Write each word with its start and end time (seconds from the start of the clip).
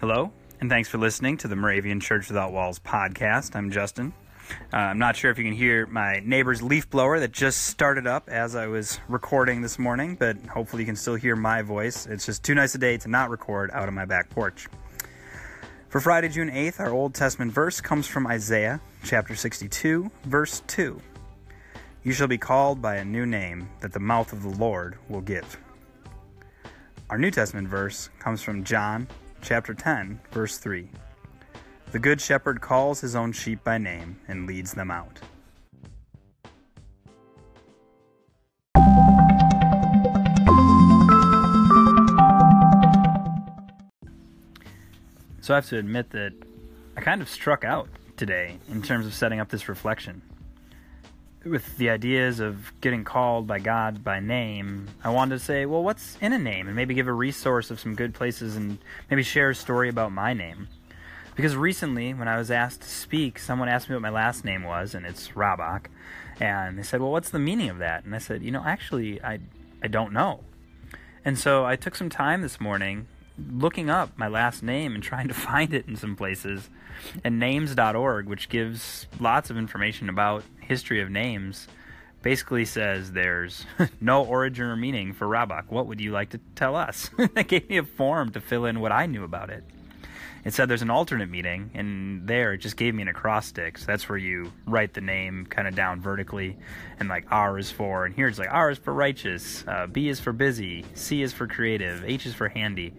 Hello, 0.00 0.30
and 0.60 0.70
thanks 0.70 0.88
for 0.88 0.96
listening 0.96 1.36
to 1.38 1.48
the 1.48 1.56
Moravian 1.56 1.98
Church 1.98 2.28
Without 2.28 2.52
Walls 2.52 2.78
podcast. 2.78 3.56
I'm 3.56 3.72
Justin. 3.72 4.14
Uh, 4.72 4.76
I'm 4.76 4.98
not 5.00 5.16
sure 5.16 5.32
if 5.32 5.38
you 5.38 5.44
can 5.44 5.52
hear 5.52 5.88
my 5.88 6.22
neighbor's 6.24 6.62
leaf 6.62 6.88
blower 6.88 7.18
that 7.18 7.32
just 7.32 7.64
started 7.64 8.06
up 8.06 8.28
as 8.28 8.54
I 8.54 8.68
was 8.68 9.00
recording 9.08 9.60
this 9.60 9.76
morning, 9.76 10.14
but 10.14 10.36
hopefully 10.46 10.84
you 10.84 10.86
can 10.86 10.94
still 10.94 11.16
hear 11.16 11.34
my 11.34 11.62
voice. 11.62 12.06
It's 12.06 12.24
just 12.24 12.44
too 12.44 12.54
nice 12.54 12.76
a 12.76 12.78
day 12.78 12.96
to 12.98 13.08
not 13.08 13.28
record 13.28 13.72
out 13.72 13.88
on 13.88 13.94
my 13.94 14.04
back 14.04 14.30
porch. 14.30 14.68
For 15.88 16.00
Friday, 16.00 16.28
June 16.28 16.48
8th, 16.48 16.78
our 16.78 16.90
Old 16.90 17.12
Testament 17.12 17.50
verse 17.50 17.80
comes 17.80 18.06
from 18.06 18.28
Isaiah 18.28 18.80
chapter 19.02 19.34
62, 19.34 20.12
verse 20.26 20.62
2. 20.68 21.02
You 22.04 22.12
shall 22.12 22.28
be 22.28 22.38
called 22.38 22.80
by 22.80 22.98
a 22.98 23.04
new 23.04 23.26
name 23.26 23.68
that 23.80 23.92
the 23.92 23.98
mouth 23.98 24.32
of 24.32 24.44
the 24.44 24.50
Lord 24.62 24.96
will 25.08 25.22
give. 25.22 25.58
Our 27.10 27.18
New 27.18 27.32
Testament 27.32 27.66
verse 27.66 28.10
comes 28.20 28.42
from 28.42 28.62
John 28.62 29.08
chapter 29.42 29.74
10, 29.74 30.20
verse 30.32 30.58
3. 30.58 30.88
The 31.92 31.98
good 31.98 32.20
shepherd 32.20 32.60
calls 32.60 33.00
his 33.00 33.16
own 33.16 33.32
sheep 33.32 33.64
by 33.64 33.78
name 33.78 34.20
and 34.28 34.46
leads 34.46 34.74
them 34.74 34.90
out. 34.90 35.20
So 45.40 45.54
I 45.54 45.56
have 45.56 45.68
to 45.70 45.78
admit 45.78 46.10
that 46.10 46.34
I 46.96 47.00
kind 47.00 47.22
of 47.22 47.28
struck 47.28 47.64
out 47.64 47.88
today 48.16 48.58
in 48.68 48.82
terms 48.82 49.06
of 49.06 49.14
setting 49.14 49.40
up 49.40 49.48
this 49.48 49.68
reflection 49.68 50.20
with 51.50 51.76
the 51.78 51.90
ideas 51.90 52.40
of 52.40 52.72
getting 52.80 53.04
called 53.04 53.46
by 53.46 53.58
God 53.58 54.04
by 54.04 54.20
name, 54.20 54.88
I 55.02 55.10
wanted 55.10 55.38
to 55.38 55.44
say, 55.44 55.66
well, 55.66 55.82
what's 55.82 56.16
in 56.20 56.32
a 56.32 56.38
name? 56.38 56.66
And 56.66 56.76
maybe 56.76 56.94
give 56.94 57.08
a 57.08 57.12
resource 57.12 57.70
of 57.70 57.80
some 57.80 57.94
good 57.94 58.14
places 58.14 58.56
and 58.56 58.78
maybe 59.10 59.22
share 59.22 59.50
a 59.50 59.54
story 59.54 59.88
about 59.88 60.12
my 60.12 60.32
name. 60.32 60.68
Because 61.34 61.56
recently, 61.56 62.12
when 62.14 62.26
I 62.28 62.36
was 62.36 62.50
asked 62.50 62.82
to 62.82 62.88
speak, 62.88 63.38
someone 63.38 63.68
asked 63.68 63.88
me 63.88 63.94
what 63.94 64.02
my 64.02 64.10
last 64.10 64.44
name 64.44 64.64
was, 64.64 64.94
and 64.94 65.06
it's 65.06 65.28
Rabach. 65.28 65.86
And 66.40 66.78
they 66.78 66.82
said, 66.82 67.00
well, 67.00 67.12
what's 67.12 67.30
the 67.30 67.38
meaning 67.38 67.68
of 67.68 67.78
that? 67.78 68.04
And 68.04 68.14
I 68.14 68.18
said, 68.18 68.42
you 68.42 68.50
know, 68.50 68.62
actually, 68.64 69.22
I, 69.22 69.38
I 69.82 69.88
don't 69.88 70.12
know. 70.12 70.40
And 71.24 71.38
so 71.38 71.64
I 71.64 71.76
took 71.76 71.94
some 71.94 72.10
time 72.10 72.42
this 72.42 72.60
morning 72.60 73.06
looking 73.52 73.90
up 73.90 74.16
my 74.16 74.28
last 74.28 74.62
name 74.62 74.94
and 74.94 75.02
trying 75.02 75.28
to 75.28 75.34
find 75.48 75.72
it 75.72 75.86
in 75.86 75.96
some 75.96 76.16
places. 76.16 76.68
And 77.24 77.38
names.org, 77.38 78.26
which 78.26 78.48
gives 78.48 79.06
lots 79.20 79.50
of 79.50 79.56
information 79.56 80.08
about 80.08 80.42
history 80.60 81.00
of 81.00 81.10
names, 81.10 81.68
basically 82.22 82.64
says 82.64 83.12
there's 83.12 83.64
no 84.00 84.24
origin 84.24 84.66
or 84.66 84.76
meaning 84.76 85.12
for 85.12 85.26
Rabach. 85.26 85.68
What 85.68 85.86
would 85.86 86.00
you 86.00 86.10
like 86.10 86.30
to 86.30 86.40
tell 86.54 86.76
us? 86.76 87.10
they 87.34 87.44
gave 87.44 87.68
me 87.68 87.78
a 87.78 87.84
form 87.84 88.30
to 88.32 88.40
fill 88.40 88.64
in 88.64 88.80
what 88.80 88.92
I 88.92 89.06
knew 89.06 89.24
about 89.24 89.50
it. 89.50 89.64
It 90.48 90.54
said 90.54 90.70
there's 90.70 90.80
an 90.80 90.88
alternate 90.88 91.28
meaning, 91.28 91.70
and 91.74 92.26
there 92.26 92.54
it 92.54 92.58
just 92.58 92.78
gave 92.78 92.94
me 92.94 93.02
an 93.02 93.08
acrostic. 93.08 93.76
So 93.76 93.84
that's 93.84 94.08
where 94.08 94.16
you 94.16 94.50
write 94.64 94.94
the 94.94 95.02
name 95.02 95.44
kind 95.44 95.68
of 95.68 95.74
down 95.74 96.00
vertically, 96.00 96.56
and 96.98 97.06
like 97.10 97.26
R 97.30 97.58
is 97.58 97.70
for, 97.70 98.06
and 98.06 98.14
here 98.14 98.28
it's 98.28 98.38
like 98.38 98.48
R 98.50 98.70
is 98.70 98.78
for 98.78 98.94
righteous, 98.94 99.62
uh, 99.68 99.86
B 99.88 100.08
is 100.08 100.20
for 100.20 100.32
busy, 100.32 100.86
C 100.94 101.20
is 101.20 101.34
for 101.34 101.46
creative, 101.46 102.02
H 102.02 102.24
is 102.24 102.32
for 102.32 102.48
handy. 102.48 102.94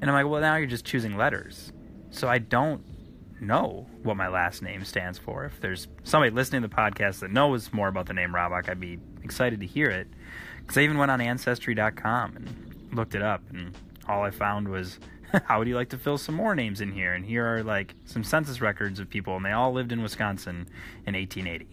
And 0.00 0.10
I'm 0.10 0.16
like, 0.16 0.28
well, 0.28 0.40
now 0.40 0.56
you're 0.56 0.66
just 0.66 0.84
choosing 0.84 1.16
letters. 1.16 1.72
So 2.10 2.26
I 2.26 2.38
don't 2.38 2.82
know 3.40 3.86
what 4.02 4.16
my 4.16 4.26
last 4.26 4.60
name 4.60 4.84
stands 4.84 5.18
for. 5.18 5.44
If 5.44 5.60
there's 5.60 5.86
somebody 6.02 6.32
listening 6.32 6.62
to 6.62 6.68
the 6.68 6.74
podcast 6.74 7.20
that 7.20 7.30
knows 7.30 7.72
more 7.72 7.86
about 7.86 8.06
the 8.06 8.12
name 8.12 8.32
Rabach, 8.32 8.68
I'd 8.68 8.80
be 8.80 8.98
excited 9.22 9.60
to 9.60 9.66
hear 9.66 9.86
it. 9.86 10.08
Because 10.58 10.78
I 10.78 10.80
even 10.80 10.98
went 10.98 11.12
on 11.12 11.20
Ancestry.com 11.20 12.34
and 12.34 12.88
looked 12.92 13.14
it 13.14 13.22
up, 13.22 13.42
and 13.50 13.72
all 14.08 14.24
I 14.24 14.32
found 14.32 14.66
was, 14.66 14.98
how 15.44 15.58
would 15.58 15.68
you 15.68 15.74
like 15.74 15.90
to 15.90 15.98
fill 15.98 16.18
some 16.18 16.34
more 16.34 16.54
names 16.54 16.80
in 16.80 16.92
here? 16.92 17.12
And 17.14 17.24
here 17.24 17.46
are 17.46 17.62
like 17.62 17.94
some 18.04 18.24
census 18.24 18.60
records 18.60 18.98
of 19.00 19.08
people, 19.08 19.36
and 19.36 19.44
they 19.44 19.52
all 19.52 19.72
lived 19.72 19.92
in 19.92 20.02
Wisconsin 20.02 20.68
in 21.06 21.14
1880. 21.14 21.66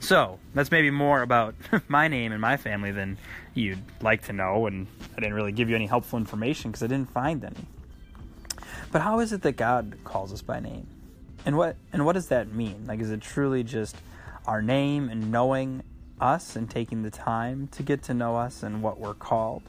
So 0.00 0.38
that's 0.54 0.70
maybe 0.70 0.90
more 0.90 1.22
about 1.22 1.54
my 1.88 2.08
name 2.08 2.32
and 2.32 2.40
my 2.40 2.56
family 2.56 2.92
than 2.92 3.16
you'd 3.54 3.82
like 4.02 4.24
to 4.24 4.32
know, 4.32 4.66
and 4.66 4.86
I 5.16 5.20
didn't 5.20 5.34
really 5.34 5.52
give 5.52 5.70
you 5.70 5.76
any 5.76 5.86
helpful 5.86 6.18
information 6.18 6.70
because 6.70 6.82
I 6.82 6.88
didn't 6.88 7.10
find 7.10 7.44
any. 7.44 7.66
But 8.92 9.02
how 9.02 9.20
is 9.20 9.32
it 9.32 9.42
that 9.42 9.56
God 9.56 9.96
calls 10.04 10.32
us 10.32 10.42
by 10.42 10.60
name? 10.60 10.86
And 11.46 11.56
what 11.56 11.76
and 11.92 12.04
what 12.06 12.12
does 12.12 12.28
that 12.28 12.52
mean? 12.52 12.84
Like 12.86 13.00
is 13.00 13.10
it 13.10 13.20
truly 13.20 13.62
just 13.62 13.96
our 14.46 14.62
name 14.62 15.08
and 15.08 15.30
knowing 15.30 15.82
us 16.20 16.54
and 16.56 16.70
taking 16.70 17.02
the 17.02 17.10
time 17.10 17.68
to 17.68 17.82
get 17.82 18.02
to 18.04 18.14
know 18.14 18.36
us 18.36 18.62
and 18.62 18.82
what 18.82 18.98
we're 18.98 19.14
called? 19.14 19.62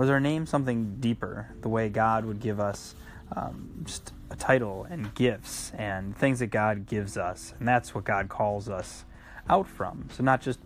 Is 0.00 0.08
our 0.08 0.20
name 0.20 0.46
something 0.46 0.96
deeper, 0.98 1.48
the 1.60 1.68
way 1.68 1.90
God 1.90 2.24
would 2.24 2.40
give 2.40 2.58
us 2.58 2.94
um, 3.36 3.68
just 3.84 4.14
a 4.30 4.36
title 4.36 4.86
and 4.88 5.14
gifts 5.14 5.72
and 5.76 6.16
things 6.16 6.38
that 6.38 6.46
God 6.46 6.86
gives 6.86 7.18
us? 7.18 7.52
And 7.58 7.68
that's 7.68 7.94
what 7.94 8.04
God 8.04 8.30
calls 8.30 8.70
us 8.70 9.04
out 9.50 9.68
from. 9.68 10.08
So, 10.10 10.22
not 10.22 10.40
just 10.40 10.58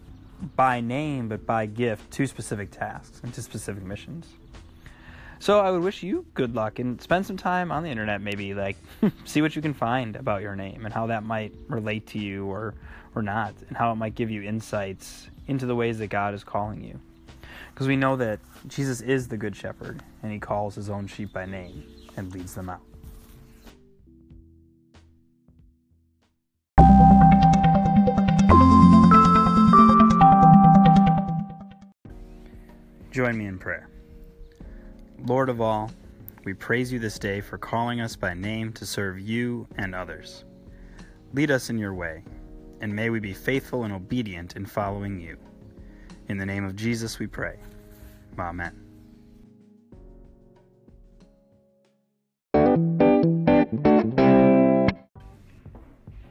by 0.54 0.80
name, 0.80 1.28
but 1.28 1.46
by 1.46 1.66
gift 1.66 2.12
to 2.12 2.28
specific 2.28 2.70
tasks 2.70 3.20
and 3.24 3.34
to 3.34 3.42
specific 3.42 3.82
missions. 3.82 4.28
So, 5.40 5.58
I 5.58 5.72
would 5.72 5.82
wish 5.82 6.04
you 6.04 6.26
good 6.34 6.54
luck 6.54 6.78
and 6.78 7.02
spend 7.02 7.26
some 7.26 7.36
time 7.36 7.72
on 7.72 7.82
the 7.82 7.90
internet, 7.90 8.20
maybe 8.20 8.54
like 8.54 8.76
see 9.24 9.42
what 9.42 9.56
you 9.56 9.62
can 9.62 9.74
find 9.74 10.14
about 10.14 10.42
your 10.42 10.54
name 10.54 10.84
and 10.84 10.94
how 10.94 11.08
that 11.08 11.24
might 11.24 11.52
relate 11.66 12.06
to 12.08 12.20
you 12.20 12.46
or, 12.46 12.74
or 13.16 13.22
not, 13.22 13.54
and 13.66 13.76
how 13.76 13.90
it 13.90 13.96
might 13.96 14.14
give 14.14 14.30
you 14.30 14.42
insights 14.42 15.28
into 15.48 15.66
the 15.66 15.74
ways 15.74 15.98
that 15.98 16.06
God 16.06 16.34
is 16.34 16.44
calling 16.44 16.84
you. 16.84 17.00
Because 17.74 17.88
we 17.88 17.96
know 17.96 18.14
that 18.14 18.38
Jesus 18.68 19.00
is 19.00 19.26
the 19.26 19.36
Good 19.36 19.56
Shepherd 19.56 20.00
and 20.22 20.30
he 20.30 20.38
calls 20.38 20.76
his 20.76 20.88
own 20.88 21.08
sheep 21.08 21.32
by 21.32 21.44
name 21.44 21.82
and 22.16 22.32
leads 22.32 22.54
them 22.54 22.70
out. 22.70 22.80
Join 33.10 33.36
me 33.36 33.46
in 33.46 33.58
prayer. 33.58 33.88
Lord 35.26 35.48
of 35.48 35.60
all, 35.60 35.90
we 36.44 36.54
praise 36.54 36.92
you 36.92 37.00
this 37.00 37.18
day 37.18 37.40
for 37.40 37.58
calling 37.58 38.00
us 38.00 38.14
by 38.14 38.34
name 38.34 38.72
to 38.74 38.86
serve 38.86 39.18
you 39.18 39.66
and 39.78 39.96
others. 39.96 40.44
Lead 41.32 41.50
us 41.50 41.70
in 41.70 41.78
your 41.78 41.94
way, 41.94 42.22
and 42.80 42.94
may 42.94 43.10
we 43.10 43.18
be 43.18 43.32
faithful 43.32 43.82
and 43.82 43.92
obedient 43.92 44.54
in 44.54 44.64
following 44.64 45.20
you. 45.20 45.36
In 46.28 46.38
the 46.38 46.46
name 46.46 46.64
of 46.64 46.76
Jesus 46.76 47.18
we 47.18 47.26
pray. 47.26 47.58
Amen. 48.38 48.84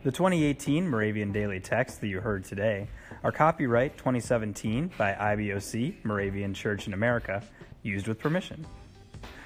The 0.03 0.11
2018 0.11 0.89
Moravian 0.89 1.31
Daily 1.31 1.61
Text 1.61 2.01
that 2.01 2.07
you 2.07 2.19
heard 2.19 2.43
today 2.43 2.89
are 3.23 3.31
copyright 3.31 3.97
2017 3.97 4.91
by 4.97 5.13
IBOC, 5.13 6.03
Moravian 6.03 6.53
Church 6.53 6.87
in 6.87 6.93
America, 6.93 7.41
used 7.83 8.09
with 8.09 8.19
permission. 8.19 8.65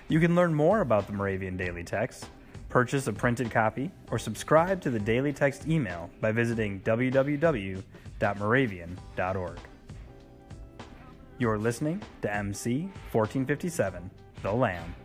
You 0.07 0.19
can 0.19 0.33
learn 0.33 0.55
more 0.55 0.81
about 0.81 1.05
the 1.05 1.13
Moravian 1.13 1.57
Daily 1.57 1.83
Text, 1.83 2.25
purchase 2.69 3.05
a 3.05 3.13
printed 3.13 3.51
copy, 3.51 3.91
or 4.09 4.17
subscribe 4.17 4.81
to 4.81 4.89
the 4.89 4.99
Daily 4.99 5.31
Text 5.31 5.67
email 5.67 6.09
by 6.21 6.31
visiting 6.31 6.79
www.moravian.org. 6.79 9.59
You're 11.39 11.59
listening 11.59 12.01
to 12.23 12.33
MC 12.33 12.89
1457, 13.11 14.09
The 14.41 14.51
Lamb. 14.51 14.95